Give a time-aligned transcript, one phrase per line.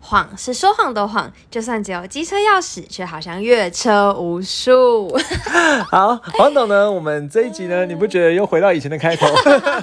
[0.00, 5.14] 谎是说谎的谎，就算只有机车钥匙，却好像越车无数。
[5.90, 6.90] 好，黄董呢？
[6.90, 9.26] 我们这一集呢，你不觉得又回到以前的开头？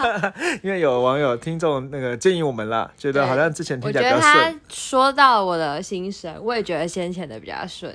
[0.63, 4.59] 因为有网友听众那个建议我们啦，觉得好像之前听起来比较顺。
[4.69, 7.93] 说到我的心声，我也觉得先前的比较顺。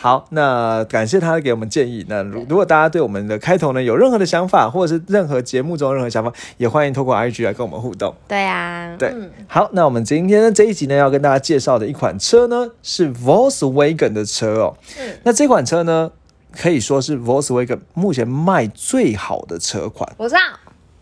[0.00, 2.04] 好，那感谢他给我们建议。
[2.08, 8.14] 那如如果大家对我们的开头呢有任何的想法，或者是任何节目中任何想法，也欢迎透过 IG 来跟我们互动。
[8.26, 9.14] 对呀，对。
[9.46, 11.68] 好，那我们今天的这一集呢要跟大家介绍。
[11.68, 14.78] 绍的一款车呢，是 Volkswagen 的车哦。
[14.98, 16.10] 嗯，那这款车呢，
[16.50, 20.10] 可以说是 Volkswagen 目前卖最好的车款。
[20.16, 20.40] 我知道，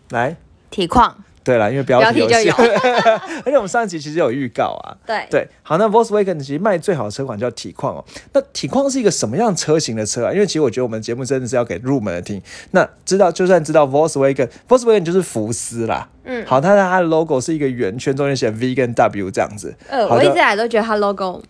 [0.09, 0.35] 来，
[0.69, 1.23] 体况。
[1.47, 2.53] 对了，因为标题就有，
[3.45, 4.97] 而且我们上一集其实有预告啊。
[5.05, 8.03] 对对，好，那 Volkswagen 其实卖最好的车款叫体况哦。
[8.33, 10.33] 那体况是一个什么样车型的车啊？
[10.33, 12.41] 因为其实我觉得我们节目真的是要给入门的听。
[12.71, 16.09] 那知道就算知道 Volkswagen，Volkswagen 就是福斯啦。
[16.25, 19.73] 嗯，好，它的它的 logo 是一个圆圈，中间写 V 跟 W 这样子。
[19.89, 21.41] 呃，我一直来都觉得它 logo。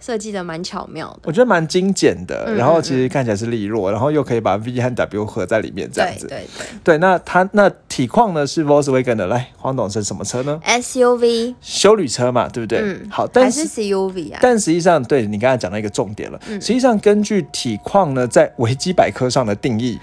[0.00, 6.26] 设计的蛮巧妙的，我觉得蛮精简的，然后其实看起来是利落，然后又可以把 V 和 W 合在里面这样子。
[6.26, 12.80] 对对对，那它那体况呢是 Volkswagen 的，来黄董是什么车呢？SUV 修旅车嘛，对不对？
[12.80, 14.38] 嗯，好，但是 CUV 啊。
[14.40, 19.98] 但实际上，对你刚才讲到一个重点了，实际上根据体况呢，在维基百科上的定义，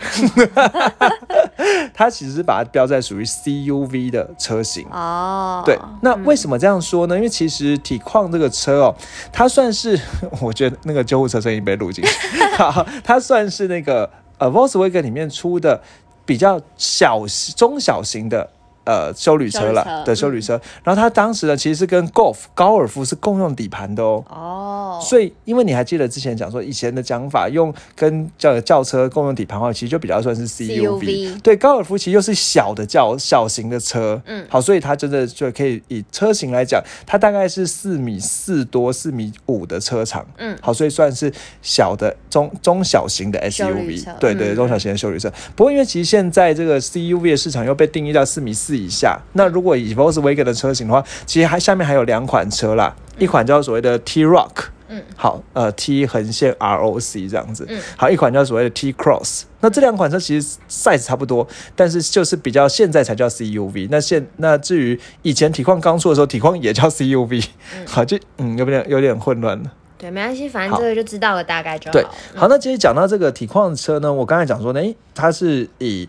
[1.95, 5.63] 它其实是把它标在属于 CUV 的车型哦。
[5.65, 7.15] 对，那为什么这样说呢？
[7.15, 8.95] 因为其实体况这个车哦，
[9.33, 9.86] 它算是。
[9.95, 10.01] 是，
[10.41, 12.11] 我觉得那个救护车声音被录进去。
[12.57, 15.81] 好， 它算是那个呃，Volkswagen 里面出的
[16.25, 17.23] 比较小
[17.55, 18.49] 中小型的。
[18.87, 24.23] 呃，修旅车了的修旅车，然后它当时呢，其实是跟 Golf 高尔夫是共用底盘的哦。
[24.29, 24.99] 哦。
[25.03, 31.37] 所以，因为你还记得之前讲说，以前的讲法用跟轿轿车共用底盘的话，其实就比较算是 CUV。
[31.41, 34.21] 对，高尔夫其实又是小的轿小型的车。
[34.25, 34.47] 嗯。
[34.49, 40.25] 好，所以它真的就可以以车型来讲，它大概是四米四多、四米五的车长。
[40.37, 40.57] 嗯。
[40.61, 41.29] 好，所以算是
[41.61, 44.17] 小的中中小型的 SUV。
[44.17, 45.29] 对对，中小型的修旅车。
[45.57, 48.76] 不过，因为其实现在这个 CUV 的市场又被定义到四米四。
[48.77, 54.51] 以下，那如果以 Volkswagen 的车型的话，其实还下面还有两款车啦，一款叫所谓的 T Rock，
[54.89, 61.45] 嗯，好，呃，T 横线 R O C 这样子，嗯，好，一款叫所谓的 T Cross，那这两款车其实 size 差不多，
[61.75, 67.41] 但是就是比较现在才叫 C U V，那现那至于以前体况刚出的时候，体况也叫 C U V，
[67.85, 71.91] 好，就嗯有点有点混乱了，对，没关系，反正这个就知道了大概就好。
[71.91, 72.05] 对，
[72.35, 76.07] 好，那其实讲到这个体况车呢，我刚才讲说呢，诶，它是以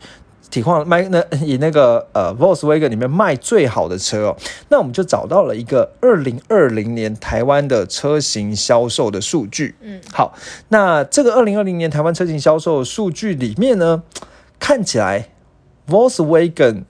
[0.51, 4.37] 体况卖那 以那个呃 Volkswagen 里面卖最好的车哦，
[4.71, 9.75] 那我们就找到了一个二零二零年台湾的车型销售的数据。
[9.81, 10.35] 嗯，好，
[10.69, 14.03] 那这个二零二零年台湾车型销售数据里面呢，
[14.59, 15.29] 看起来
[15.89, 16.85] Volkswagen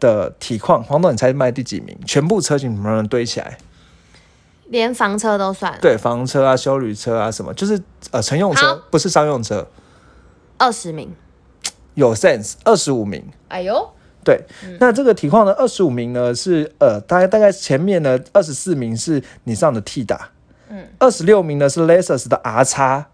[0.00, 1.98] 的体况，黄总你猜卖第几名？
[2.06, 3.58] 全部车型怎么能堆起来？
[4.68, 5.78] 连房车都算？
[5.80, 7.80] 对，房车啊、修旅车啊什么，就是
[8.10, 9.66] 呃乘用车，不是商用车。
[10.58, 11.14] 二十名。
[11.96, 13.22] 有 sense，二十五名。
[13.48, 13.90] 哎呦，
[14.24, 14.40] 对，
[14.78, 15.52] 那这个体况呢？
[15.58, 20.30] 二十五名呢是呃，大概大概前面呢二十四名是你上的 T 打，
[20.68, 23.06] 嗯，二十六名呢是 Lexus 的 R 叉，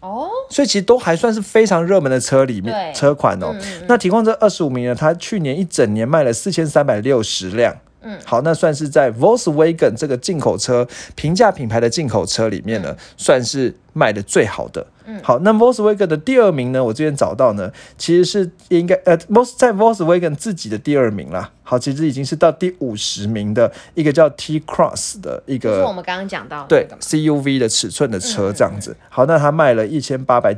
[0.00, 3.54] 哦，所以其实都还算是非常热门的车里面车款哦。
[3.88, 7.76] 那体况这二十五名呢，它去年一整年卖了四千三百六十辆。
[8.04, 14.86] 嗯，好，那算是在 Volkswagen 这个进口车平价品牌的进口车里面呢，算是卖的最好的。
[15.06, 21.50] 嗯，好，那 Volkswagen 的第二名呢，我这边找到呢，其实是应该呃在 Volkswagen 自己的第二名啦。
[21.62, 28.96] 好，其实已经是到第五十名的一个叫 T Cross 的一个，是我们刚刚讲到对 CUV 的尺寸的车这样子。
[29.08, 30.54] 好，那它卖了一千八百。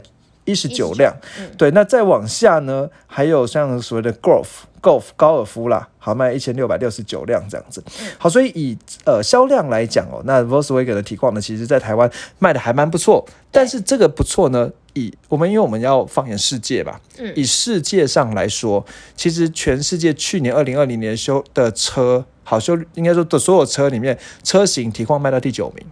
[0.46, 1.14] 一十九辆，
[1.58, 4.46] 对，那再往下呢，还有像所谓的 Golf
[4.80, 7.84] Golf 高尔夫啦，好卖一千六百六十九辆这样子。
[8.16, 13.26] 好，所以以呃销量来讲哦，那 Volkswagen 的体况呢，其实在台湾卖的还蛮不错。
[13.50, 17.00] 但是这个不错呢，以我们因为我们要放眼世界吧，
[17.34, 25.84] 以世界上来说，其实全世界去年二零二零年修的车，好修应该说的所有车里面，车型体况卖到第九名。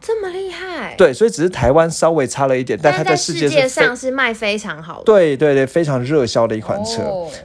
[0.00, 0.45] 这么厉害，
[0.96, 7.02] 对，所以只是台湾稍微差了一点，但它在世界上是卖非常好的，对对对，非常热销的一款车。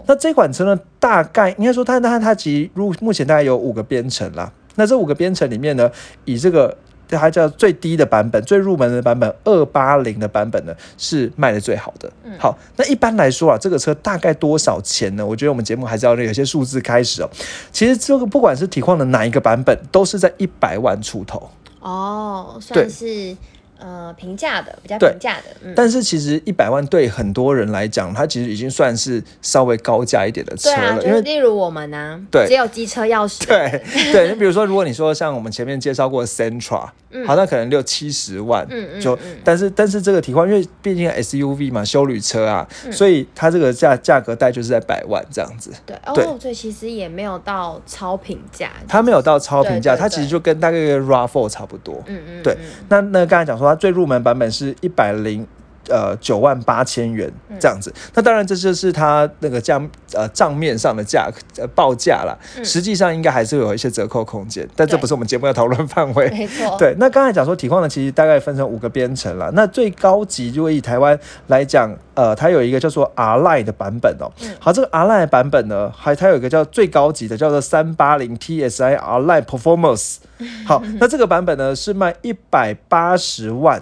[0.07, 4.51] 那这款车呢，大概应该说它它它其实入目前大概有五个编程啦。
[4.75, 5.91] 那这五个编程里面呢，
[6.25, 6.75] 以这个
[7.09, 12.09] 它叫最低的版本、最入门的版本二八零的版本呢，是卖的最好的。
[12.39, 15.25] 好，那一般来说啊，这个车大概多少钱呢？
[15.25, 17.29] 我觉得我们节目还是要有些数字开始哦。
[17.73, 21.49] 其实这个不管是体况的哪一个版本，都是在一百万出头。
[21.81, 23.35] 哦，算是
[23.81, 31.03] 呃，平价的比较平价的，嗯，但是其实一百万对很多人来讲，它其实已经算是稍微高价一点的车了。
[31.03, 33.43] 因为例如我们呢，对，只有机车钥匙。
[33.47, 33.81] 对
[34.13, 45.71] 对，你比如说，如果你说像我们前面介绍过 Centra，嗯，好，那可能六七十万，嗯嗯，就但是但是这个提况，因为毕竟 SUV 嘛，修旅车啊，所以它这个价价格带就是在百万这样子。
[45.87, 51.99] 对哦，所以其实也没有到超平价，它没有到超平价，它其实就跟大概 RAV4 差不多。
[52.05, 52.55] 嗯嗯，对，
[52.87, 53.70] 那那刚才讲说。
[53.71, 55.47] 它最入门版本是一百零
[55.91, 66.29] 呃九万八千元这样子，那当然这就是它那个账呃账面上的价呃报价了，实际上应该还是有一些折扣空间，但这不是我们节目要讨论范围。
[66.29, 66.95] 没错， 对。
[66.97, 69.51] 那刚才讲说体况呢，其实大概分成五个编程了。
[69.53, 71.17] 那最高级如果以台湾
[71.47, 74.31] 来讲，呃，它有一个叫做 R Line 的版本哦。
[74.59, 80.17] 好，这个 R Line 版本呢，还它有一个叫最高级的，叫做三八零 TSI R Line Performance。
[80.65, 83.81] 好， 那这个版本呢是卖一百八十万，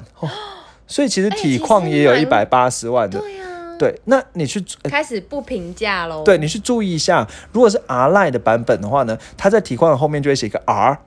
[0.90, 3.20] 所以其实体况也有一百八十万的。
[3.20, 3.46] 对呀，
[3.78, 6.24] 对，那你去开始不评价喽。
[6.24, 10.98] 对，你去注意一下，如果是 R Line 的版本的话呢，它在体况的后面就会写一个 R。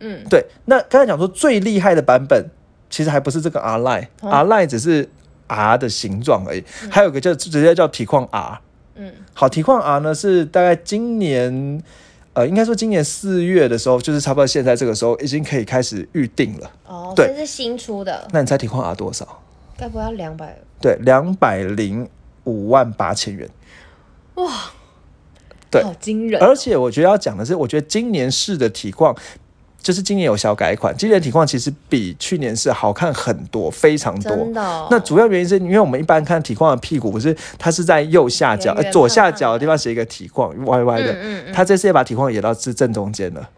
[0.00, 0.44] 嗯，对。
[0.66, 2.50] 那刚才讲说最厉害的版本，
[2.90, 5.08] 其实还不是这个 R Line，R Line 只是
[5.46, 8.60] R 的形状而已，还有个叫直接叫体况 R。
[8.96, 11.82] 嗯，好，体况 R 呢是大概今年。
[12.32, 16.70] 呃，应该说今年四月的时候，就是差不多现在这个时候，已经可以开始预定了。
[16.86, 18.28] 哦，对，是新出的。
[18.32, 19.42] 那你猜体况啊多少？
[19.76, 20.56] 该不要两百？
[20.80, 22.08] 对，两百零
[22.44, 23.48] 五万八千元。
[24.36, 24.70] 哇，
[25.70, 26.40] 对，好惊人！
[26.40, 29.16] 而且我觉得要讲的是，我觉得今年试的体况。
[29.82, 34.36] 就是今年有小改款，今年体况其实比去年是好看很多，非常多。
[34.90, 41.12] 那主要原因是因为我们一般看体况的屁股不是，它是在右下角、左下角的地方写一个体况，歪歪的。
[41.12, 41.52] 嗯嗯。
[41.52, 43.48] 它这次也把体况也到是正中间了。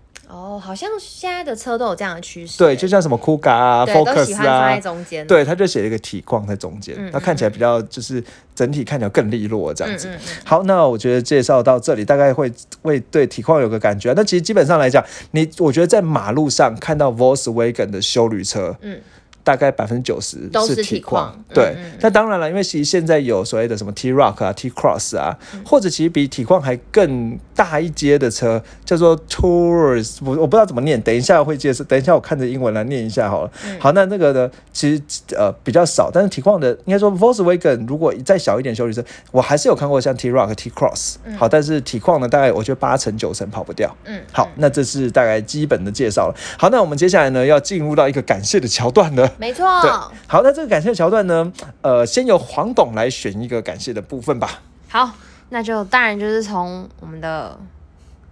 [0.42, 2.58] 哦，好像现在的车都有这样的趋势。
[2.58, 5.24] 对，就像什么 Kuga 啊，Focus 啊，放在中间。
[5.24, 8.22] 对，他就写了一个体框在中间，它看起来比较就是
[8.52, 10.10] 整体看起来更利落这样子。
[10.44, 12.52] 好，那我觉得介绍到这里，大概会
[12.82, 14.12] 会对体况有个感觉。
[14.16, 19.00] 那其实基本上来讲，你我觉得在马路上看到 Volkswagen 的修旅车，嗯。
[19.44, 21.76] 大概百分之九十是体矿，对。
[22.00, 31.82] 那当然了，因为其实现在有所谓的什么 T Rock 啊、T Cross 啊，或者其实比体况还更大一阶的车，叫做 Tours，我我不知道怎么念，等一下会介绍。
[31.84, 33.50] 等一下我看着英文来念一下好了。
[33.80, 35.02] 好，那那个呢，其实
[35.36, 41.16] 呃比较少，但是体况的应该说 Volkswagen 如果再小一点修理车，我还是有看过像 T Rock、T Cross。
[41.36, 43.94] 好，但是体况呢，大概我觉得八成九成跑不掉。
[44.04, 46.34] 嗯，好，那这是大概基本的介绍了。
[46.56, 49.31] 好，那我们接下来呢，要进入到一个感谢的桥段了。
[49.38, 49.90] 没错，对，
[50.28, 54.60] 好，那这个感谢桥段呢，呃，先由黄董来选一个感谢的部分吧。
[54.88, 55.10] 好，
[55.50, 57.58] 那就当然就是从我们的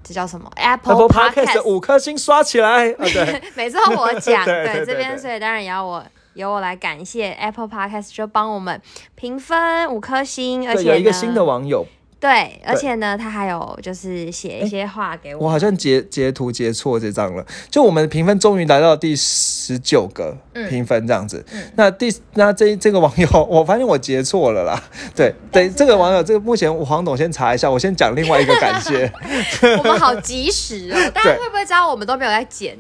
[0.03, 2.97] 这叫什么 Apple Podcast 五颗星刷起来啊！
[2.99, 6.05] 对， 每次我讲， 对这边，所以当然也要我
[6.35, 8.81] 由我来感谢 Apple Podcast，就帮我们
[9.15, 11.87] 评分五颗星，而且有一个新的网友。
[12.21, 15.47] 对，而且呢，他还有就是写一些话给我。
[15.47, 17.43] 我好像截截图截错这张了。
[17.71, 20.37] 就我们的评分终于来到第十九个
[20.69, 21.43] 评分这样子。
[21.77, 24.83] 那第那这这个网友，我发现我截错了啦。
[25.17, 29.11] 对对，这个网友，这个目前黄董先查一下，我先讲另外一个感谢。
[29.79, 32.77] 我们好及时哦， 大家会不会知道我们都没有在剪？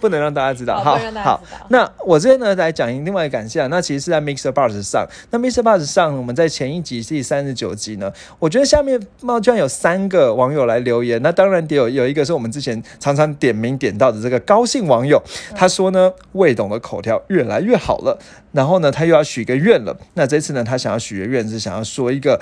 [0.00, 0.82] 不能让大家知道。
[0.82, 3.64] 好，好，那我这边呢来讲另外一个感谢。
[3.68, 5.06] 那其实是在 Mixer Bus 上。
[5.30, 8.12] 那 Mixer Bus 上，我们在前一集第三十九集呢。
[8.40, 15.22] 我觉得下面猫居然有三个网友来留言，那当然得有有一个是我们之前常常点名点到的这个高兴网友，
[15.54, 18.18] 他说呢，魏董的口条越来越好了，
[18.52, 22.40] 然后呢，他又要许个愿了，那这次呢，他想要许的愿是想要说一个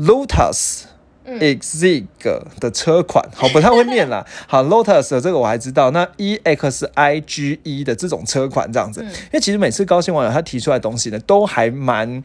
[0.00, 0.82] Lotus
[1.24, 2.06] Exig
[2.58, 12.24] 的车款，好不太会念啦，好 Lotus 的这个我还知道，那 E X I G E 的这种车款这样子，因为其实每次高兴网友他提出来东西呢，都还蛮。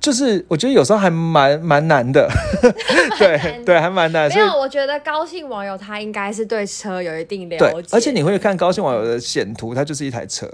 [0.00, 2.26] 就是我觉得有时候还蛮蛮难的，
[3.18, 4.28] 对对，还蛮难。
[4.30, 10.50] 没有，我觉得高兴网友他应该是对车有一定了解，而且你会看高兴网友的显图，它就是一台车，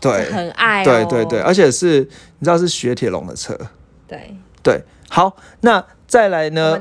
[0.00, 3.56] 对，很爱，对对对，而且是你知道是雪铁龙的车，
[4.08, 4.82] 对对。
[5.08, 6.80] 好，那再来呢？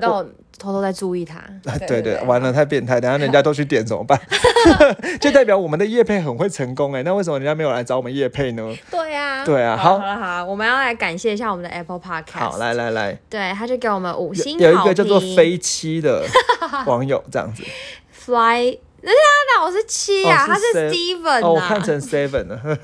[0.57, 1.41] 偷偷在注意他，
[1.87, 4.19] 对对，完了太变态， 等下人家都去点怎么办？
[5.19, 8.73] 就代表我们的叶配很会成功哎，那为什么人家没有来找我们叶配呢？
[8.89, 10.05] 对呀，对啊，好，好。
[10.05, 12.39] 了好，我们要来感谢一下我们的 Apple Podcast。
[12.39, 16.23] 好，来来来，对，他就给我们五星有一个叫做飞七的
[16.85, 17.63] 网友这样子
[18.11, 22.77] ，Fly，那那我是七啊，他是 Steven 哦，我看成 Seven 了，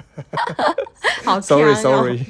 [1.24, 2.26] 好，Sorry Sorry。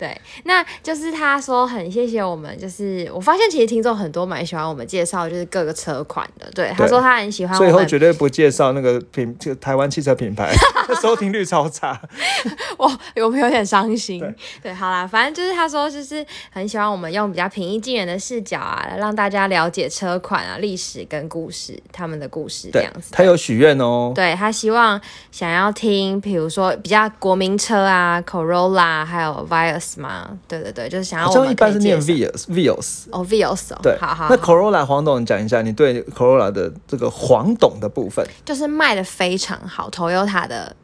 [0.00, 6.50] 对，那就是他说很谢谢我们，就是我发现其实听众很多蛮喜欢我们介绍，就是各个车款的。
[6.54, 7.54] 对，他说他很喜欢。
[7.58, 10.54] 最后绝对不介绍那个品，就台湾汽车品牌，
[11.02, 12.00] 收听率超差。
[12.78, 14.24] 我我们有点伤心。
[14.62, 23.10] 对，好啦，反正就是他说就是很喜欢我们用比较平易近人的视角啊，让大家了解车款啊、历史跟故事，他们的故事这样子。
[23.12, 24.12] 他有许愿哦。
[24.14, 24.98] 对他希望
[25.30, 29.89] 想要听，比如说比较国民车啊，Corolla，还有 Vios。
[29.98, 30.28] 吗？
[30.46, 31.26] 对对对，就是想要。
[31.26, 33.04] 好像一般是念 Vios，Vios。
[33.10, 33.72] 哦，Vios。
[33.82, 34.26] 对，好好。
[34.28, 40.76] 那 Corolla 黄董讲一下，你对 Corolla 的这个黄董的部分，就是卖的非常好，Toyota 的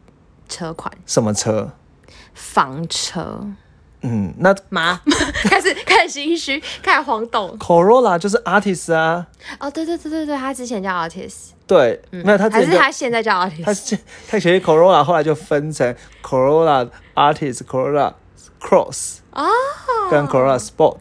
[0.49, 0.91] 车款。
[1.05, 1.71] 什么车？
[2.33, 3.47] 房车。
[4.03, 5.01] 嗯，那妈
[5.45, 7.59] 开始 开始心虚，开始黄董。
[7.59, 9.27] Corolla 就是 Artist 啊。
[9.59, 11.51] 哦，对对对对对，他之前叫 Artist。
[11.67, 13.65] 对，没有他，还是他现在叫 Artist。
[13.65, 13.73] 他
[14.29, 18.13] 他其实 Corolla 后来就分成 Corolla Artist、Corolla。
[18.67, 19.47] Cross 啊，
[20.11, 20.97] 跟 Corolla Sport，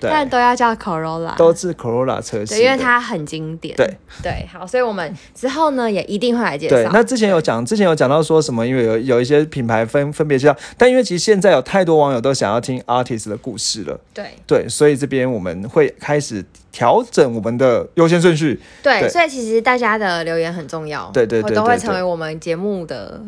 [0.00, 3.74] 但都要叫 Corolla，都是 Corolla 车型，因为它很经典。
[3.74, 6.76] 对对，好，所以我们之后呢也一定会来介绍。
[6.76, 16.44] 对，那之前有讲，之前有讲到说什么，因为有有一些品牌分分别介绍，但因为其实现在有太多网友都想要听 Artist 的故事了，对对，所以这边我们会开始。
[16.74, 18.60] 调整我们的优先顺序。
[18.82, 21.08] 对，所以其实大家的留言很重要。
[21.14, 23.20] 对对对，都会成为我们节目的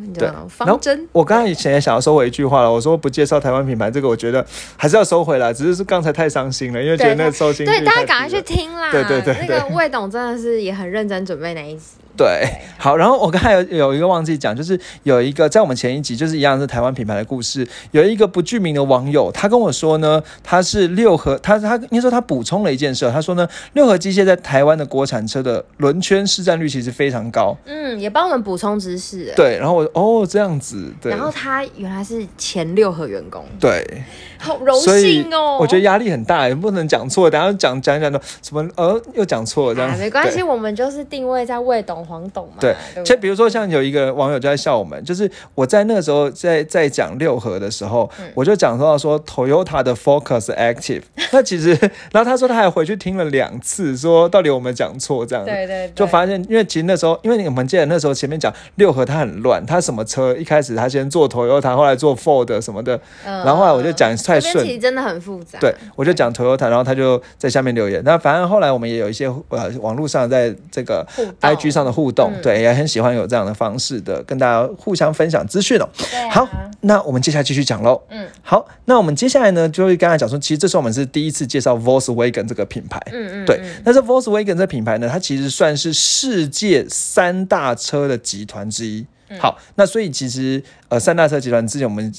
[0.48, 1.06] 方针。
[1.12, 4.44] 我刚才以前也想要收回一句话了，我说不介绍台湾品牌，这个我觉得
[4.76, 5.52] 还是要收回来。
[5.52, 8.90] 只是是刚才太伤心了，因为觉得那个收听对大家赶快去听啦。
[8.90, 11.82] 对对对，那个魏董真的是也很认真准备那一集。
[12.16, 12.48] 对，
[12.78, 34.02] 好，然后我刚才有有一个忘记讲，就是有一个在我们前一集就是一样是台湾品牌的故事，有一个不具名的网友，他跟我说呢，他是六合，他他应该说他补充了一件事，他说呢，六合机械在台湾的国产车的轮圈市占率其实非常高，嗯，也帮我们补充知识，对，然后我哦这样子，对，然后他原来是前六合员工，对。
[34.46, 35.58] 好荣幸哦！
[35.60, 37.28] 我觉得压力很大，也不能讲错。
[37.28, 39.98] 等下讲讲讲的什么呃，又讲错了这样。
[39.98, 42.58] 没关系，我们就是定位在未懂、黄懂嘛。
[42.60, 42.74] 对，
[43.04, 51.70] 就比如说像有一个网友就在笑我们，就是我在那个时候在在讲六合的时候，我就讲到说 Toyota 的 Focus Active， 那其实
[52.12, 55.44] 然后他说他还回去听了两次，说到底我们讲错这样。
[55.44, 55.90] 对对。
[55.94, 64.16] 就发现，因为其实那时候，因为你们记得那时候前面讲六合它很乱，它什么车一开始他先做 Toyota，后来做 Ford 什么的，然后后来我就讲。
[64.40, 65.58] 太顺，其实真的很复杂。
[65.58, 68.02] 对，我就讲 Toyota，然后他就在下面留言。
[68.04, 71.06] 那反正后来我们也有一些呃网络上在这个
[71.40, 75.88] IG 上的互动，对，也很喜欢有这样的方式的跟大家互相分享资讯哦。
[76.30, 76.48] 好，
[76.80, 78.00] 那我们接下来继续讲喽。
[78.10, 83.00] 嗯，好，那我们接下来呢，就会刚才讲说，其实这是我们是第一次介绍 Volkswagen 这个品牌。
[83.12, 83.60] 嗯嗯，对。
[83.84, 89.06] 那这 Volkswagen 这品牌呢，它其实算是世界三大车的集团之一。
[89.40, 92.12] 好，那所以其实呃三大车集团之前我们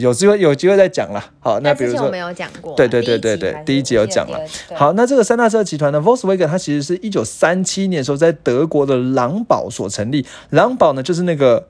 [0.00, 1.22] 有机会有机会再讲了。
[1.40, 4.40] 好，那比如说没有讲过，对对对对对，第一集有讲了。
[4.74, 10.26] 好，那这个三大车集团呢，Volkswagen 它其实是一九三七年的时候在德国的狼堡所成立。
[10.50, 11.68] 狼堡呢就是那个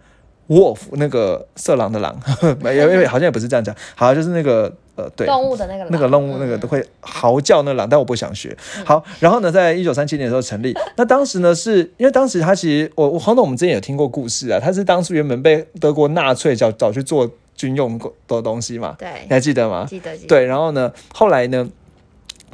[0.49, 2.19] wolf 那个色狼的狼，
[2.61, 4.73] 没有因为好像也不是这样讲，好就是那个。
[4.97, 8.57] 呃，对，动物的那个那个动物那个都会嚎叫那狼，但我不想学。
[8.85, 10.73] 好，然后呢，在一九三七年的时候成立。
[10.95, 17.99] 那当时呢，是因为当时他其实我我黄总我们之前有听过故事啊，他是当初原本被德国纳粹找找去做军用
[18.29, 18.95] 的东西嘛。
[18.97, 19.85] 对，你还记得吗？
[19.91, 20.17] 记得。
[20.29, 21.69] 对，然后呢，后来呢，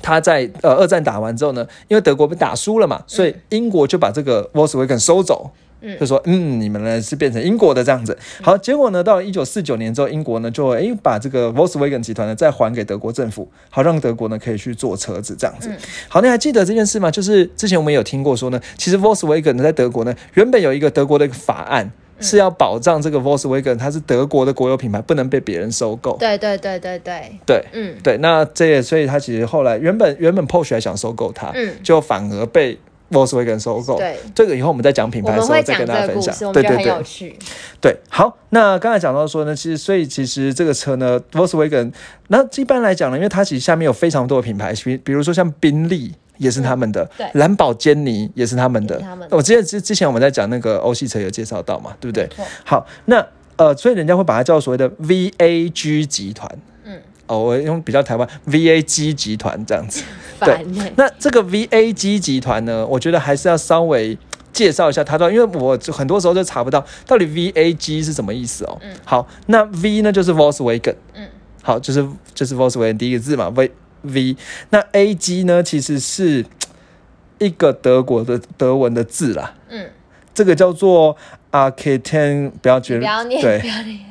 [0.00, 5.50] 他在呃二战打完之后呢，因为德国被打输了嘛，所以英国就把这个 Volkswagen 收走。
[5.98, 8.16] 就说嗯，你们呢是变成英国的这样子。
[8.42, 15.70] 好，结果呢，到了一九四九年之后，英国呢就哎把这个 Volkswagen 集团呢再还给德国政府，好让德国呢可以去做车子这样子。
[16.08, 17.10] 好，你还记得这件事吗？
[17.10, 26.16] 就是之前我们有听过说呢，其实 Volkswagen 呢在德国呢原本有一个德国的一个法案是要保障这个 Volkswagen 它是德国的国有品牌，不能被别人收购。
[26.18, 28.18] 对对对对对对，嗯对。
[28.18, 32.78] 那这也所以他其实后来原本原本 Porsche 还想收购它，嗯，就反而被。
[33.10, 36.52] Volkswagen 收购，对这个以后我们在讲品牌的时候再跟大家分享。
[36.52, 37.36] 对对对，
[37.80, 41.92] 对，好，那刚才讲到说呢，其实所以其实这个车呢，Volkswagen，
[42.28, 49.02] 那一般来讲呢，因为它其实下面有非常多的品牌，比比如说像宾利也是他们的，对，兰博基尼也是他们的。
[49.30, 52.28] 我记得之之前我们在讲那个欧系车有介绍到嘛，对不对？
[52.64, 53.26] 好，那
[53.56, 56.48] 呃，所以人家会把它叫所谓的 VAG 集团。
[57.30, 60.02] 哦，我用比较台湾 VAG 集团这样子，
[60.44, 60.66] 对。
[60.96, 64.18] 那这个 VAG 集团呢，我觉得还是要稍微
[64.52, 68.76] 介绍一下它的，因为我很多时候都查不到到底 VAG 是什么意思哦。
[68.82, 68.92] 嗯。
[69.04, 71.28] 好，那 V 呢就是 Volkswagen，嗯。
[71.62, 73.70] 好，就是就是 Volkswagen 第一个字嘛，V
[74.02, 74.36] V。
[74.70, 76.44] 那 AG 呢其实是
[77.38, 79.86] 一个德国的德文的字啦，嗯。
[80.34, 81.16] 这个叫做
[81.52, 83.06] Arcten，不要觉得
[83.40, 83.62] 对，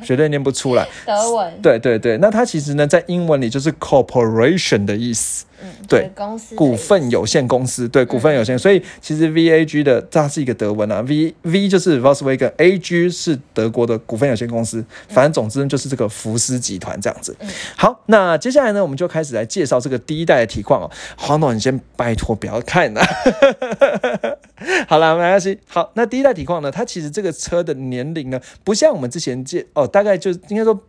[0.03, 0.87] 绝对念不出来。
[1.05, 1.53] 德文。
[1.61, 5.45] 对对对，那它其实呢，在英文里就是 corporation 的意思。
[5.61, 17.35] 嗯，对，公司股份有限公司，对，股份有限，所以其实 V A G 的它是一个德文啊，V V 就是 Volkswagen，A G 是德国的股份有限公司，反正总之就是这个福斯集团这样子。
[17.75, 20.89] 好，那接下来呢，我们就开始来介绍这个第一代的体况哦。
[21.17, 23.01] 黄总，你先拜托不要看了。
[24.87, 25.59] 好了，没关系。
[25.67, 30.83] 好，那第一代体况呢，它其实这个车的年龄呢，不像我们之前介哦，大概就应该说。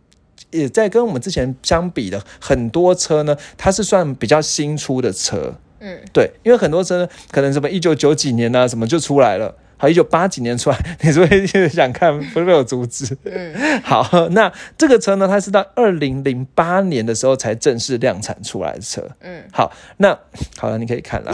[0.49, 12.19] 也在跟我们之前相比的很多车呢，它是算比较新出的车，嗯，对，因为很多车可能什么一九九几年啊，什么就出来了，好一九八几年出来，你是不是想看？
[12.33, 13.15] 不是被我阻止？
[13.23, 20.17] 嗯， 好，那这个车呢，它是到二零零八年的时候才正式量产出来的车，嗯，好，那
[20.57, 21.31] 好了，你可以看了。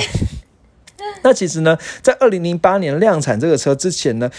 [1.23, 4.29] 那其实呢，在二零零八年量产这个车之前呢，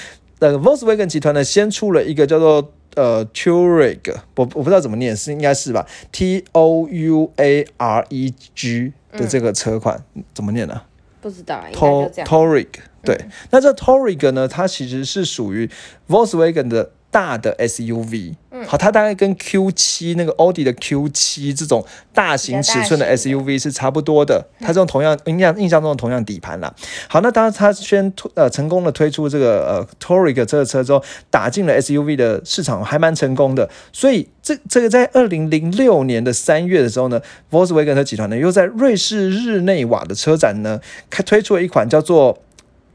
[0.40, 2.72] 那个 Volkswagen 集团呢，先出了一个叫做。
[2.96, 10.02] 呃，Touareg，我我不知道怎么念，是应该是吧？T O U A R E G 的这个车款
[10.34, 10.82] 怎么念呢？
[11.20, 12.66] 不知道，Touareg，
[13.04, 13.16] 对，
[13.50, 15.70] 那这 Touareg 呢，它其实是属于
[16.08, 16.90] Volkswagen 的。
[17.10, 26.74] 大的 SUV，嗯，好，它大概跟 Q 七那个奥迪的 Q 七这种大型尺寸的 SUV 是差不多的，它这种同样印象印象中的同样底盘啦。
[27.08, 33.70] 好，那当它先推呃成功的推出这个呃 Touareg 这个车之后，打进了 SUV 的市场，还蛮成功的。
[33.90, 42.38] 所以这这个在二零零六年的三月的时候呢，Volkswagen 集团呢又在瑞士日内瓦的车展呢开推出了一款叫做。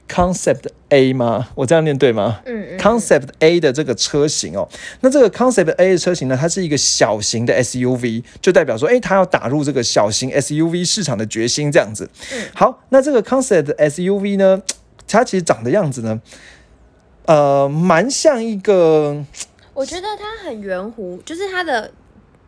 [0.06, 1.48] Concept A 吗？
[1.56, 2.42] 我这样念对吗？
[2.46, 2.63] 嗯嗯。
[2.84, 4.68] Concept A 的这个车型哦，
[5.00, 12.10] 那这个 Concept A 的车型呢，它是一个小型的 SUV，就代表说，哎，它要打入这个小型 SUV 市场的决心这样子。
[12.34, 12.46] 嗯。
[12.54, 14.62] 好，那这个 Concept SUV 呢，
[15.08, 16.22] 它其实长的样子呢，
[17.26, 19.24] 呃，蛮像一个，
[19.74, 21.90] 我觉得它很圆弧，就是它的，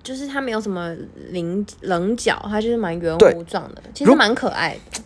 [0.03, 0.93] 就是它没有什么
[1.31, 5.01] 棱棱角，它就是蛮圆弧状的，其实蛮可爱的。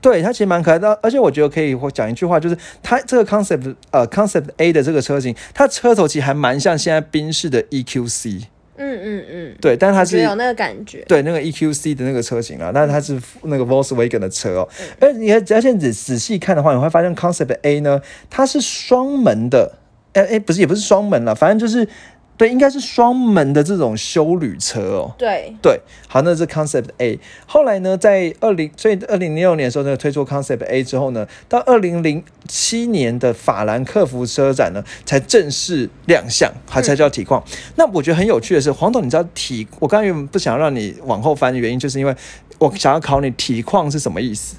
[0.00, 8.44] 对它其实蛮可爱的，而且我觉得可以讲一句话，就是它这个 concept 呃 concept A 的这个车型，它车头其实还蛮像现在宾士的 EQC。
[8.78, 14.68] 嗯嗯嗯，对，但是它是有那个感觉，对那个 EQC 的那个车型啊，但是它是那个 Volkswagen 的车哦。
[15.00, 19.78] 哎，你而且仔仔细看的话，你会发现 concept A 呢，它是双门的，
[20.12, 21.88] 哎哎，不是也不是双门了，反正就是。
[22.38, 25.14] 对，应该是双门的这种修旅车哦。
[25.16, 27.18] 对对，好，那是 Concept A。
[27.46, 37.42] 后来呢，在二零，所以二零零六年的时候呢，推出 Concept A 之后呢，到二零零七年的法兰克福车展呢，才正式亮相，还才叫体况。
[37.76, 39.66] 那我觉得很有趣的是，黄董，你知道体？
[39.80, 42.14] 我刚刚不想让你往后翻的原因，就是因为
[42.58, 44.56] 我想要考你体况是什么意思？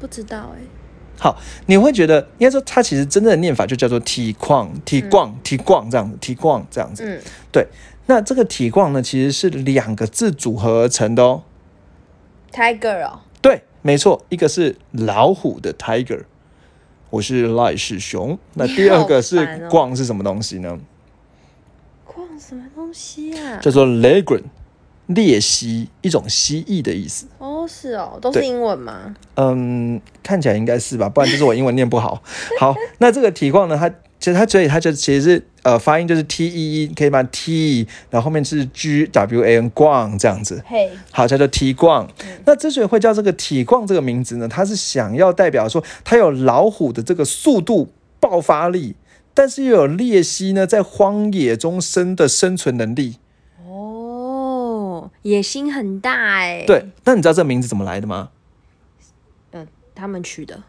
[0.00, 0.83] 不知道哎。
[1.18, 7.04] 好，你会觉得应该说它其实真正的念法就叫做体矿、体矿、体矿这样子，体矿这样子。
[7.04, 7.20] 嗯，
[7.52, 7.66] 对。
[8.06, 11.42] 那这个体矿呢，其实是两个字组合而成的哦。
[12.52, 13.20] Tiger 哦。
[13.40, 16.24] 对，没错，一个是老虎的 Tiger，
[17.08, 18.38] 我是赖世雄。
[18.52, 20.78] 那第二个是矿是什么东西呢？
[22.04, 23.56] 矿什么东西啊？
[23.58, 24.42] 叫做 Legren。
[25.08, 27.26] 鬣蜥，一种蜥蜴的意思。
[27.38, 29.14] 哦，是哦，都是英文吗？
[29.34, 32.22] 嗯，看起来应该是吧，不然就是我英文念不好。
[32.58, 33.76] 好，那这个体况呢？
[33.76, 33.88] 它
[34.18, 40.62] 其实它所以它就其实是呃发音就是 T E E，可以把 T，然后后面是 G W A N 逛这样子。
[40.66, 42.08] 嘿，好，叫做体逛。
[42.46, 48.96] 那之所以会叫这个体逛这个名字呢，它是想要代表说它有老虎的这个速度爆发力，
[49.34, 53.16] 但是又有鬣蜥呢在荒野中生的生存能力。
[55.24, 58.28] 野心很大哎，对，但你知道这个名字怎么来的吗？
[59.52, 60.62] 嗯，他们取的，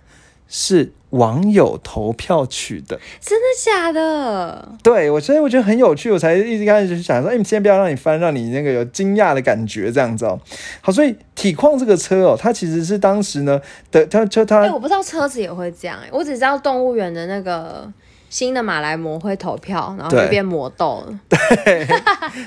[0.47, 4.77] 是网友投票取的，真的假的？
[4.81, 10.39] 对我，所以我觉得很有趣，我才一直开始想说，哎，先不要让你翻，让你那个有惊讶的感觉，这样子哦。
[10.79, 17.91] 好，所以体况这个车哦，它其实是当时呢的，它车它，哎，我不知道车子也会这样，哎，我只知道动物园的那个。
[18.36, 21.19] 新的马来貘会投票，然后就变魔豆了。
[21.63, 21.88] 对，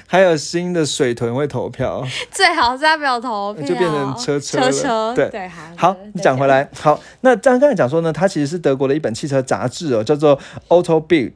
[0.06, 5.14] 还有新的水豚会投票， 最好是不要投票，就变成车车车。
[5.14, 5.48] 对对，
[5.78, 11.32] 好，讲回来，好，那刚刚才讲说呢，它其实是德国的一本汽车杂志哦，叫做 Auto Bild。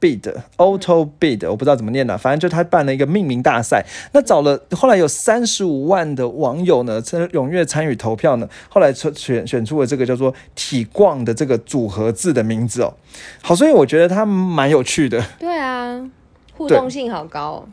[0.00, 12.94] Bid Auto Bid，我不知道怎么念的，反正就他办了一个命名大赛，那找了后来有三十五万的网友呢，参踊跃参与投票呢，后来选选选出了这个叫做“体逛”的这个组合字的名字哦。
[13.42, 15.22] 好，所以我觉得它蛮有趣的。
[15.38, 16.00] 对啊，
[16.56, 17.66] 互动性好高。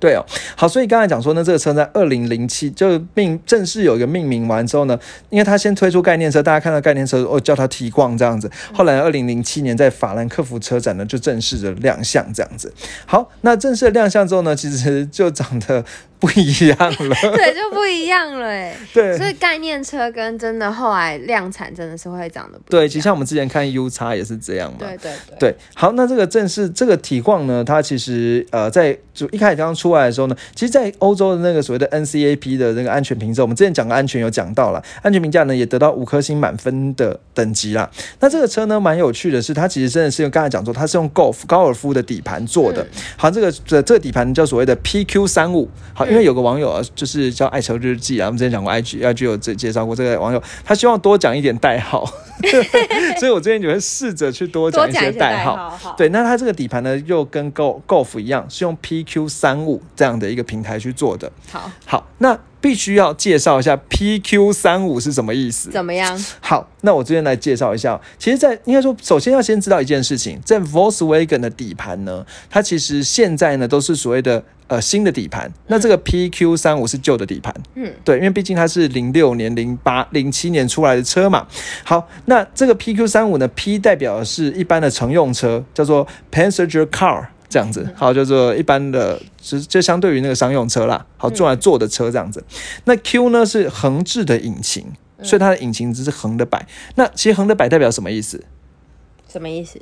[0.00, 0.24] 对哦，
[0.56, 8.50] 好，所以刚才讲说呢，这个车在二零零七就命正式有一个命名完之后呢，因为它先推出概念车，大家看到概念车哦，叫它提光这样子。
[8.72, 12.72] 后来二零零七年在法兰克福车展呢，就正式的亮相这样子。
[13.04, 15.84] 好，那正式的亮相之后呢，其实就长得。
[16.20, 37.90] 不一样了， 对，就不一样了，哎， 对，所以概念车跟真的后来量产真的是会长得不对，其实像我们之前看 U 叉也是这样嘛，对对对，好，那这个正是这个体况呢，它其实呃在就一开始刚刚出来的时候呢，其实，在欧洲的那个所谓的 NCAP 的那个安全评测，我们之前讲的安全有讲到了，安全评价呢也得到五颗星满分的等级啦。
[38.20, 46.09] 那这个车呢，蛮有趣的是，它其实真的是用刚才讲说，它是用 Golf 高尔夫的底盘做的，好，这个这这个底盘叫所谓的 PQ 三五，好。
[46.10, 52.04] 因为有个网友啊，就是叫爱车日记啊，我们之前讲过，IG，IG 有介介绍过这个网友，他希望多讲一点代号，
[53.18, 55.78] 所以我最近就会试着去多讲一些代号。
[55.96, 61.30] 对，那它这个底盘呢，又跟 Go Golf 一样，是用 PQ 三五这样的一个平台去做的。
[61.50, 65.70] 好，好，那必须要介绍一下 PQ 三五是什么意思？
[65.70, 66.24] 怎么样？
[66.40, 68.00] 好，那我这边来介绍一下。
[68.18, 74.42] 其实，在应该说，首先要先知道一件事情，在 Volkswagen 的底盘呢，它其实现在呢都是所谓的。
[74.70, 81.44] 呃，新的底盘，那这个 PQ 三五是旧的底盘，嗯，对，因为毕竟它是零六年、零八、零七年出来的车嘛。
[81.82, 92.44] 好，那这个 PQ 三五呢，P 代表的是一般的乘用车，叫做 passenger car 这样子，好，叫做一般的，就就相对于那个商用车啦，好，坐来坐的车这样子。
[92.84, 94.86] 那 Q 呢是横置的引擎，
[95.20, 96.64] 所以它的引擎只是横的摆。
[96.94, 98.44] 那其实横的摆代表什么意思？
[99.28, 99.80] 什么意思？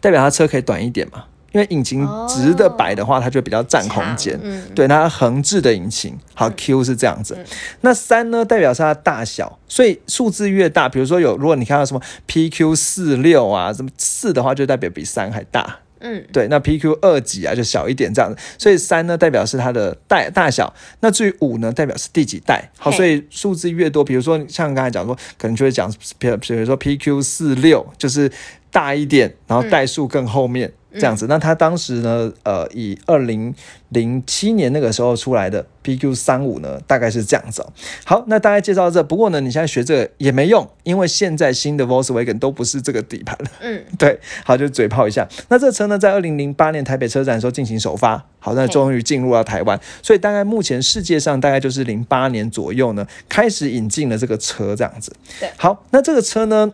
[0.00, 1.24] 代表它车可以短一点嘛？
[1.54, 4.36] 因为引擎直的摆的话，它就比较占空间。
[4.42, 7.38] 嗯，对，它横置的引擎，好，Q 是这样子。
[7.82, 15.78] 那三呢，代表是它大小，所以数字越大，比如说有，如果你看到什么 PQ 四六啊，什么四的话，就代表比三还大。
[16.00, 18.36] 嗯，对，那 PQ 二几啊，就小一点这样子。
[18.58, 20.74] 所以三呢，代表是它的代大小。
[21.00, 22.68] 那至于五呢，代表是第几代。
[22.76, 25.88] 好，所以数字越多，比如说像刚才讲说，可能就会讲，
[26.18, 28.30] 比如说 PQ 四六就是
[28.70, 30.72] 大一点，然后代数更后面。
[30.94, 33.54] 这样子，那他当时呢，呃，以二零
[33.88, 37.64] 零七年那个时候出来的 PQ 三五呢，大概是这样子。
[38.04, 39.02] 好，那大概介绍这。
[39.02, 43.50] 不过呢，你现在学这个也没用，因为现在新的 Volkswagen 都不是这个底盘了。
[43.60, 44.18] 嗯， 对。
[44.44, 45.28] 好，就嘴炮一下。
[45.48, 49.78] 那这车呢，在二零零八年台北车展的时候进行首发，好，那终于进入到台湾。
[50.02, 55.12] 所以大概目前世界上大概就是零八年左右呢，开始引进了这个车这样子。
[55.40, 55.50] 对。
[55.56, 56.72] 好，那这个车呢？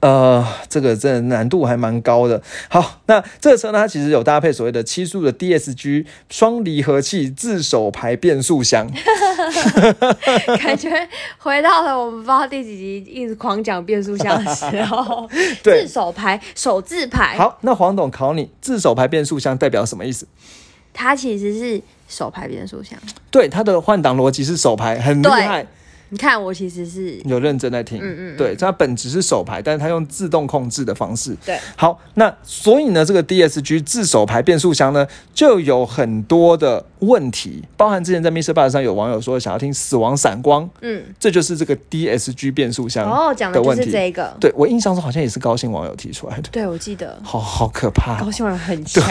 [0.00, 2.40] 呃，这个真的难度还蛮高的。
[2.68, 8.88] 好，那这个车呢，它其实有搭配所谓的七速的 DSG 双离合器自手排变速箱，
[10.60, 11.08] 感觉
[11.38, 15.28] 回到了我们不知道第几集一直狂讲变速箱的时候。
[15.64, 17.36] 对，自手排手自排。
[17.36, 20.26] 好，那黄董考你，自手排变速箱代表什么意思？
[20.94, 22.98] 它其实是手排变速箱。
[23.30, 25.66] 对，它的换挡逻辑是手排，很厉害。
[26.10, 38.52] 你看，我其实是有认真在听，嗯嗯，对，它本质是手排，但是它用自动控制的方式，对，好，那所以呢，这个 DSG 自手排变速箱呢，就有很多的问题，包含之前在 Mr.
[38.52, 49.04] Bus 上有网友说想要听死亡闪光，嗯，这就是这个 DSG 变速箱哦，讲的就是这个，对我印象中好像也是高兴网友提出来的，对我记得，好好可怕，高兴网友很强，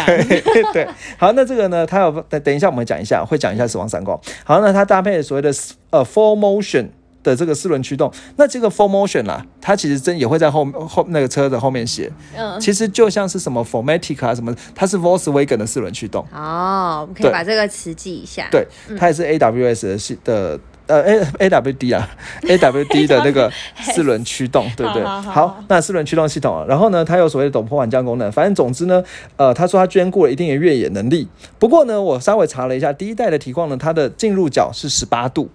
[0.73, 5.53] 对，好，那这个呢，它有等等一下我们讲一下，会讲一下死亡闪光，好，那它搭配所谓的
[5.89, 6.89] 呃 Full Motion。
[7.23, 16.25] 的这个四轮驱动，那这个 Full Motion 啦，它其实真也会在后后那个车的后面写，嗯，其实就像是什么 Formatic 啊什么，它是 Volkswagen 的四轮驱动。
[16.33, 18.47] 哦，我们可以把这个词记一下。
[18.49, 18.65] 对，
[18.97, 22.07] 它也是 AWS 的系的呃 A AWD 啊
[22.43, 25.03] AWD 的那个四轮驱动，对不对？
[25.03, 29.03] 好，那四轮驱动系统，啊然后呢，它有所谓的陡坡缓降功能，反正总之呢，
[29.35, 31.27] 呃，他说它兼顾了一定的越野能力。
[31.59, 35.49] 不过呢，我稍微查了一下，第一代的体况呢，它的进入角是十八度。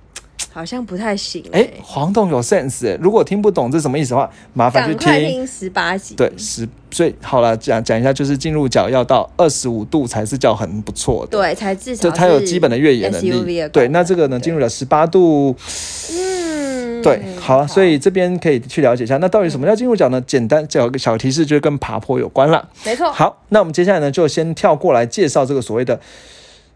[0.52, 6.14] 好像不太行哎，黄董有 sense 哎，如果听不懂这什么意思的话，麻烦去听十八集。
[6.14, 13.66] 对，十所以好了，讲讲一下，就是进入角要到二十五度才是叫很不错的，对，才至少它有基本的越野能力。
[13.72, 15.56] 对，那这个呢，进入了十八度，
[16.12, 20.20] 嗯，对，好，所以这边可以去了解一下，那到底什么叫进入角呢？
[20.20, 22.68] 简单有个小提示，就是跟爬坡有关了。
[22.84, 23.10] 没错。
[23.10, 25.98] 好，那我们接下来呢，就先跳过来介绍这个所谓的。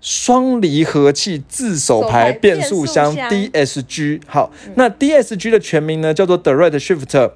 [0.01, 3.15] 双离合器自手排变速箱。
[3.17, 7.31] DSG，好，那 DSG 的全名呢叫做 Direct Shift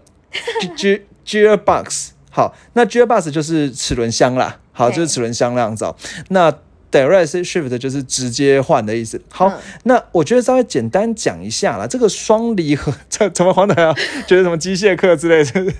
[1.27, 5.93] Gearbox，好，那 Gearbox 就是齿轮箱啦，好，就是齿轮箱那样子。
[6.29, 6.53] 那
[6.91, 9.21] direct shift 就是直接换的意思。
[9.29, 9.53] 好，
[9.85, 13.95] 那我觉得稍微简单讲一下啦，这个双离合，这 怎么黄的啊？
[14.27, 15.75] 觉得什么机械课之类的？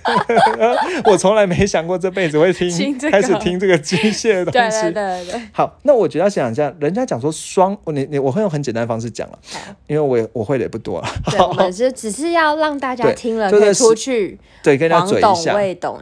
[1.11, 4.83] 我从来没想过这辈子会听，开始听这个机械的东西。
[4.83, 5.41] 对对对。
[5.53, 9.39] 好，那我觉得要想一下，人家讲说双，你你我会用很简单的方式讲了，
[9.87, 11.09] 因为我我会的也不多了。
[11.31, 15.55] 对，我们是只是要让大家听了可以出去，对，跟大家嘴一下，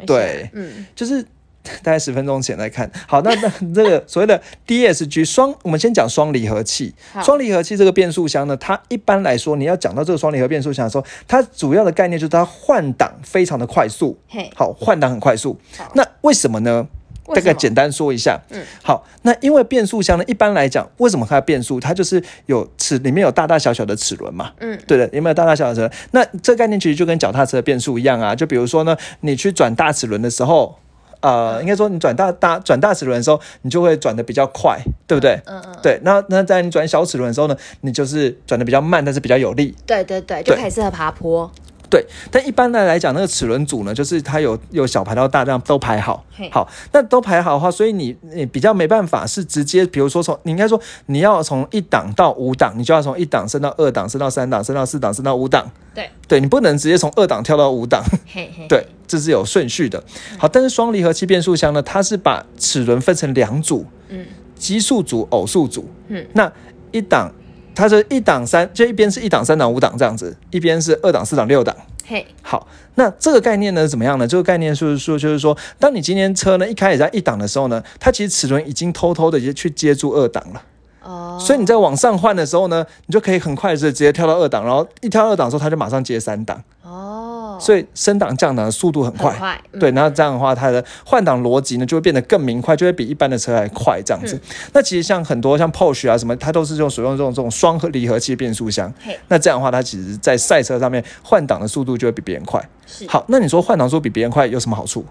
[0.06, 1.24] 对，嗯，就是。
[1.82, 6.94] 大概十分钟前来看好，那那这个所谓的 DSG 双，我们先讲双离合器。
[7.22, 14.18] 双离合器这个变速箱呢，它一般来说，你要讲到这个双离合变速箱的时候，它主要的概念就是它换挡非常的快速。
[14.54, 15.58] 好，换挡很快速。
[15.94, 16.86] 那为什么呢？
[17.34, 18.40] 大概简单说一下。
[18.48, 21.78] 嗯，好，那因为变速箱呢，一般来讲，为什么它变速？
[21.78, 24.52] 它就是有齿，里面有大大小小的齿轮嘛。
[24.60, 25.92] 嗯，对的，有没有大大小小的齿轮？
[26.12, 28.34] 那这概念其实就跟脚踏车的变速一样啊。
[28.34, 30.78] 就比如说呢，你去转大齿轮的时候。
[31.20, 35.40] 呃，应该说你转大大转大齿轮的时候，你就会转的比较快，对不对？
[35.46, 35.76] 嗯嗯。
[35.82, 39.74] 对，那那在你转小齿轮的时候呢，你就是转的比较慢，但是比较有力。
[39.86, 41.50] 对对对，就可以适合爬坡。
[41.90, 46.24] 对，但一般的来讲，那个齿轮组呢，就是它有有小排到大这样都排好。
[46.50, 55.70] 好，那都排好的话，所以你你比较没办法是直接，比如说从你应该说你要从一档到五档，你就要从一档升到二档，升到三档，升到四档，升到五档。
[55.94, 58.04] 对，对你不能直接从二档跳到五档。
[58.68, 58.86] 对。
[59.08, 60.04] 这是有顺序的，
[60.36, 66.52] 好，但是双离合器变速箱呢，它是把齿轮分成两组，嗯，奇数组、偶数组，嗯，那
[66.92, 67.32] 一档
[67.78, 74.26] 它是一档三，就一边是一档、三档、五档这样子，一边是二档、四档、六档，嘿，好，那这个概念呢怎么样呢？
[74.26, 80.62] 这个概念就是说，就是说，当你今天车呢一开始在一档的时候呢，它其实齿轮已经偷偷的就去接住二档了，
[81.04, 87.37] 哦，所以你在往上换的时候呢，你就可以很快的直接跳到二档，然后一跳二档的时候，它就马上接三档，哦。
[87.58, 94.40] 所以升档降档的速度很快，对，然后这样的话，它的换挡逻辑呢就会变得更明快，就会比一般的车还快这样子。
[94.72, 98.92] 那其实像很多像 Porsche 啊什么，它都是用使用这种这种双离合器变速箱。
[99.28, 102.62] 那这样的话，它其实在赛车上面换挡的速度就会比别人快。
[103.06, 105.04] 好，那你说换挡速度比别人快有什么好处？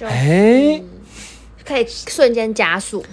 [0.00, 0.82] 哎，
[1.64, 3.04] 可以瞬间加速。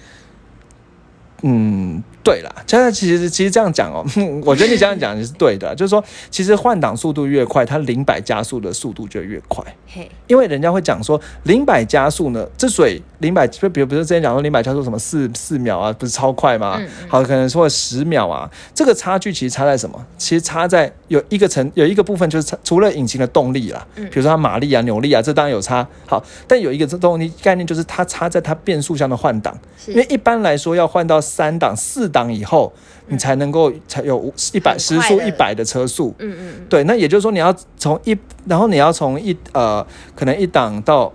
[1.44, 2.04] 嗯。
[2.22, 4.06] 对啦，现在其实其实这样讲哦，
[4.46, 9.64] 我觉得你这样讲也是对的，就是说，其实换挡速度越快，它零百加速的速度就越快。
[9.88, 16.80] 嘿，因为人家会讲说，零百加速呢，之所以零百，就比如比如之前讲说零百加速什么四四秒啊，不是超快吗？
[17.08, 20.06] 好，可能说十秒啊，这个差距其实差在什么？
[20.18, 25.88] 其实差在有一个层有一个部分就是除了引擎的动力啦，比如说它马力啊、扭力啊，这当然有差。
[26.06, 32.09] 好，但有一个这动力概念就是它差在它变速箱的换挡，因为一般来说要换到三档四。
[32.10, 32.74] 档以后，
[33.08, 36.14] 你才能够才有一百时速一百的车速。
[36.20, 41.14] 嗯嗯，对，那也就是说你要从一，然后你要从一呃，可能一档到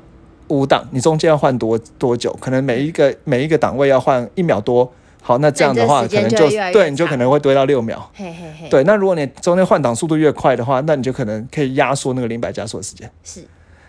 [0.49, 2.33] 五档，你中间要换多多久？
[2.41, 4.91] 可能每一个每一个档位要换一秒多。
[5.21, 8.11] 好，那这样的话可能就对，你就可能会堆到六秒。
[8.15, 8.69] 嘿嘿嘿。
[8.69, 13.11] 对，那如果你中间换挡速度越快的话，那你就可能可以压缩那个零百加速的时间。
[13.23, 13.43] 是。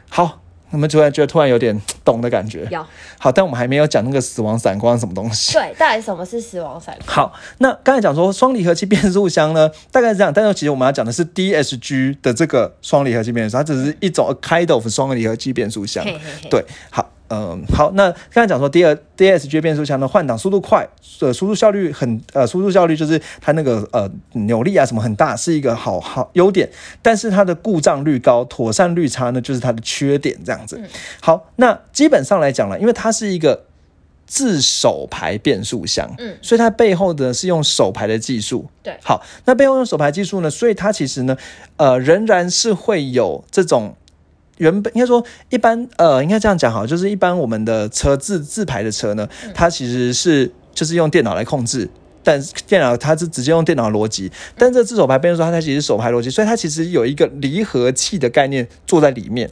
[0.09, 0.41] 好。
[0.71, 2.85] 我们突然觉得突然有点懂的感觉，有
[3.17, 5.53] 好，但我们还没有讲那个死亡闪光什么东西。
[5.53, 7.15] 对， 到底什么是死亡闪光？
[7.15, 16.03] 好，那刚才讲说双离合器变速箱呢，大概是这样，但是其实我们要讲的是 DSG 的这个双离合器变速箱，它只是一种 kind of 双离合器变速箱。
[16.49, 17.09] 对，好。
[17.29, 20.87] 嗯，好，那刚才讲说，第二 DSG 变速箱的换挡速度快，
[21.21, 26.69] 呃，输出效率很，呃，输出效率就是它那个呃扭力啊什么很大，是一个好好优点，
[27.01, 30.79] 但是它的故障率高，妥善率差呢，就是它的缺点这样子。
[31.19, 33.65] 好，那基本上来讲了，因为它是一个
[34.27, 38.67] 自手排变速箱，嗯，所以它背后的是用手排的技术。
[38.83, 41.35] 对，好，那背后用手排技术呢，所以它其实呢，
[41.77, 43.95] 呃，仍然是会有这种。
[44.57, 51.89] 原本应该说，一般呃，应该这样讲好，就是一般我们的车自自排的车呢，它其实是就是用电脑来控制，
[52.23, 59.49] 但电脑它是直接用电脑逻辑，但这自手排变速说它其实手排逻辑，所以它其实有一个离合器的概念坐在里面。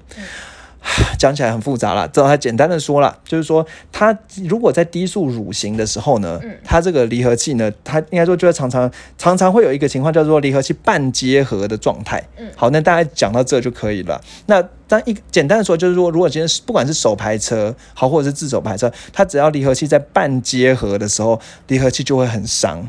[1.17, 4.17] 讲起来很复杂了，这它简单的说了，就是说它
[4.47, 12.21] 如果在低速蠕行的时候呢，它这个离合器呢，它应该说就会常常常常会有一个情况叫做离合器半结合的状态。
[12.37, 14.19] 嗯，好，那大家讲到这就可以了。
[14.47, 22.87] 那当一简单的说，就是说如果今天不管是手排车好，或者是自手排车，它只要离合器在半结合的时候，离合器就会很伤。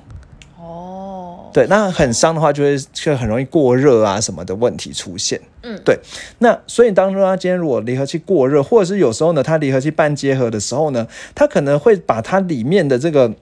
[1.54, 5.40] 对，那很伤的话，就会就很容易过热啊，什么的问题出现。
[5.62, 5.96] 嗯，对。
[6.40, 13.32] 那所以，当中它今天如果离合器过热，或者是有时候呢，它离合器半结合的时候呢，它可能会把它里面的这个，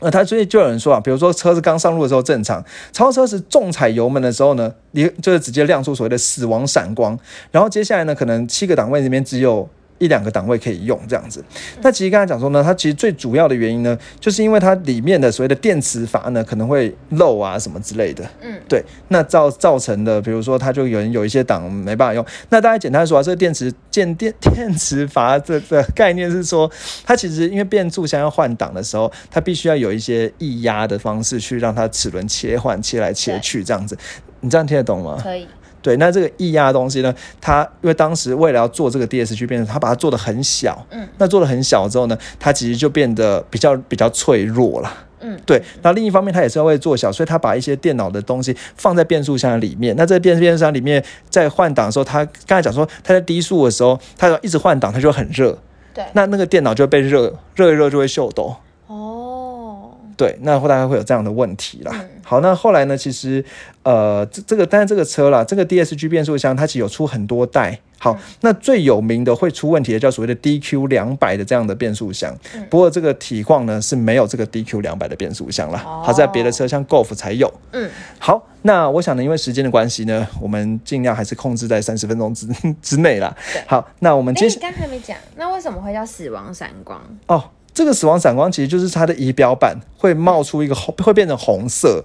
[0.00, 7.18] 呃，他所以就有人说啊，比如说车子刚上路的时候正常，超车时重踩油门的时候呢，离就是直接亮出所谓的死亡闪光，
[7.50, 9.68] 然后接下来呢，可能七个档位里面只有。
[10.04, 11.42] 一两个档位可以用这样子。
[11.82, 18.24] 那其实刚才讲说呢，它其实最主要的原因呢，就是因为它里面的所谓的电磁阀呢可能会漏啊什么之类的。
[18.42, 22.24] 嗯，对，那造造成的，比如说它就有人有一些档没办法用。
[22.50, 26.70] 那大家简单说啊，这个电池电电 电磁阀这个概念是说，
[27.04, 33.96] 它其实因为变速箱要换挡的时候，它必须要有一些液压的方式去让它齿轮切换切来切去这样子。
[34.40, 35.18] 你这样听得懂吗？
[35.22, 35.46] 可以。
[35.84, 40.82] 对，那这个液压的东西呢，它因为当时为了要做这个 DSG 变成，它把它做的很小。
[40.88, 41.06] 嗯。
[41.18, 44.90] 那做的很小之后呢，它其实就变得比较比较脆弱了。
[45.20, 45.38] 嗯。
[45.44, 45.62] 对。
[45.82, 49.94] 那另一方面，它也是要为做小，所以它把一些电脑的东西放在变速箱里面。
[49.94, 55.58] 那这变变速箱里面在换挡的时候，它刚才讲说，它在低速的时候，它要一直换挡，它就很热。
[55.92, 56.02] 对。
[56.14, 58.56] 那那个电脑就被热热一热就会锈抖。
[58.86, 61.92] 哦对，那后大概会有这样的问题啦。
[62.24, 62.96] 好，那后来呢？
[62.96, 63.44] 其实，
[63.82, 67.78] 呃，这这个，但是这个车啦，这个 DSG 变速箱它其实有出很多代。
[67.98, 72.36] 好，那最有名的会出问题的叫所谓的 DQ 两百的这样的变速箱。
[72.68, 77.50] 不过这个体况呢是没有这个 DQ 两百的变速箱了，它在别的车像 Golf 才有。
[77.72, 82.46] 嗯，好，那我想呢，因为时间的关系呢，我们尽量还是控制在三十分钟之
[82.82, 83.34] 之内啦。
[83.66, 84.46] 好，那我们接。
[84.48, 87.00] 你刚才没讲，那为什么会叫死亡闪光？
[87.26, 87.44] 哦。
[87.74, 92.04] 这个死亡闪光其实就是它的仪表板会冒出一个红， 会变成红色，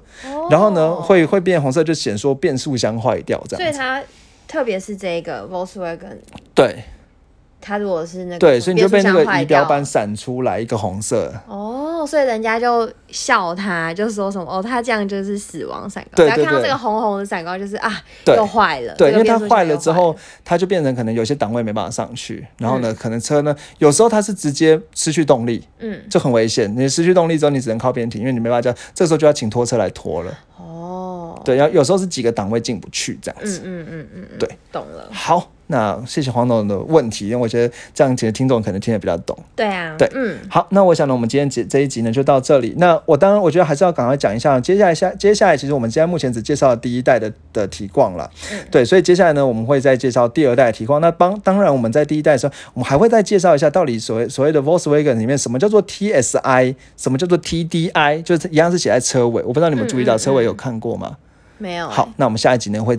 [0.49, 3.62] 然后呢会会变红色，就显说变速箱坏掉这样。
[3.63, 4.03] 所以它
[4.47, 6.17] 特别是这个 Volkswagen，
[6.55, 6.84] 对。
[7.61, 16.15] 它如果是那个对，所以你就被那个仪表板闪出来一个红色哦，所以人家就笑他，就说什么哦，他这样就是死亡闪光。
[16.15, 17.91] 对对对，看到这个红红的闪光就是啊，
[18.25, 18.95] 又坏了。
[18.95, 26.73] 对，因为它坏了之后，它就变成可能有些档位没办法上去，然后呢，可能车呢有时候它是直接失去动力，嗯，就很危险。
[26.77, 30.33] 你失去动力之后，你只能靠边停，因为你没办法叫，这时候就要请拖车来拖了。
[30.57, 33.61] 哦，对，要有时候是几个档位进不去这样子。
[33.65, 35.09] 嗯嗯嗯嗯，对，懂了。
[35.11, 35.51] 好。
[35.71, 39.38] 那谢谢黄总的问题，因为我觉得这样其实听众可能听得比较懂。
[39.55, 42.73] 对啊，对，嗯，好，那我想呢，我们今天这这一集呢就到这里。
[42.77, 50.99] 那我当然我觉得还是要赶快讲一下，接下来下接下来其实我们现在目前只介绍了第一代的的体况了，嗯，对，所以接下来呢我们会再介绍第二代提矿。
[50.99, 59.43] 那帮当然我们在第一代的时候，我们还会再介绍一下到底所谓所谓的 Volkswagen 里面什么叫做 TSI，什么叫做 TDI，就是一样是写在车尾。
[59.43, 61.17] 我不知道你们注意到车尾有看过吗？
[61.60, 61.88] 没有。
[61.88, 62.97] 好，那我们下一集呢会。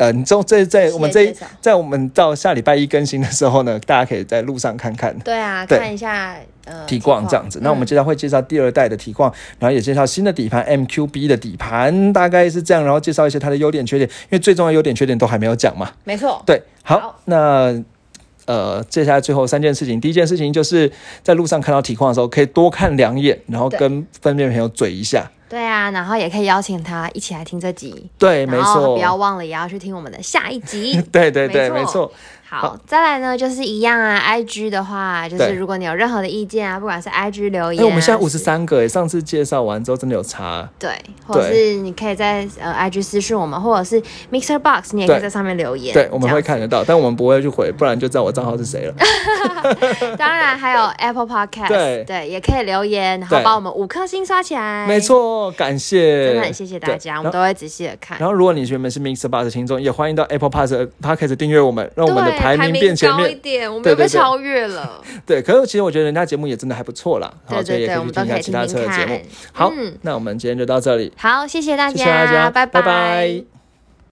[0.00, 5.14] 呃，你中这在我们这在我们到下礼拜一更新的时候呢，大家可以在路上看看。
[5.18, 6.34] 对啊，看一下
[6.64, 7.60] 呃体况这样子。
[7.62, 12.82] 那我们接下来会介绍第二代的体况，然后也介绍新的底盘 MQB 的底盘，大概是这样。
[12.82, 15.90] 然后介绍一些它的优点缺点，因为最重要优点缺点都还没有讲嘛。
[16.04, 16.42] 没错。
[16.46, 17.78] 对，好，那
[18.46, 20.90] 呃，接下来最后三件事情，第一件事情就是
[21.22, 25.30] 在路上看到体况的时候，可以多看两眼，然后跟分辨朋友嘴一下。
[25.50, 28.08] 对啊，然后也可以邀请他一起来听这集。
[28.16, 31.02] 对，没错，不要忘了也要去听我们的下一集。
[31.10, 32.10] 对对对，没错。
[32.50, 34.16] 好，再来呢，就是一样啊。
[34.16, 40.68] I G 的话，就是如果你有任何的意见啊，不管是 I G 留言，哎，我们现在五十三个，哎，上次介绍完之后真的有差。
[40.76, 40.90] 对，
[41.24, 45.94] 或者是你可以在呃 I G 私讯我们，或者是 Mixer Box，你也可以在上面留言。
[45.94, 48.94] 对，我们会看得到，但我们不会去回，不然就知道我账号是谁了。
[50.18, 54.88] 当然还有 Apple Podcast，对对，也可以留言，然后把我们五颗星刷起来。
[54.88, 58.18] 没错，感谢，真的很谢谢大家，我们都会仔细的看。
[58.18, 63.30] 然后如果你原本是 Mixer Box 的听众，也欢迎到 Apple Podcast 订阅我们，让我们的排名变前面。
[63.30, 65.02] 一点，我们被超越了。
[65.26, 67.32] 对，可是其实我觉得人家节目也真的还不错啦。
[67.44, 69.20] 好，所以也可以听一下其他车的节目。
[69.52, 69.72] 好，
[70.02, 71.12] 那我们今天就到这里。
[71.16, 73.59] 好，谢谢大家，谢谢大家，拜拜。